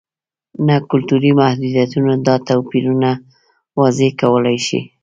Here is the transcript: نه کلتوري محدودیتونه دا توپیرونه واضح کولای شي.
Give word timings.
نه 0.67 0.75
کلتوري 0.91 1.31
محدودیتونه 1.39 2.11
دا 2.27 2.35
توپیرونه 2.47 3.11
واضح 3.79 4.09
کولای 4.21 4.57
شي. 4.67 4.79